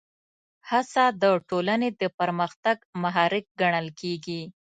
هڅه 0.69 1.03
د 1.21 1.23
ټولنې 1.49 1.89
د 2.01 2.03
پرمختګ 2.19 2.77
محرک 3.03 3.45
ګڼل 3.61 3.87
کېږي. 3.99 4.41